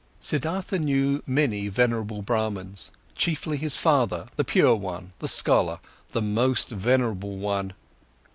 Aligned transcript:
Siddhartha 0.19 0.77
knew 0.79 1.21
many 1.27 1.67
venerable 1.67 2.23
Brahmans, 2.23 2.89
chiefly 3.15 3.57
his 3.57 3.75
father, 3.75 4.29
the 4.35 4.43
pure 4.43 4.73
one, 4.73 5.13
the 5.19 5.27
scholar, 5.27 5.77
the 6.11 6.23
most 6.23 6.69
venerable 6.69 7.37
one. 7.37 7.73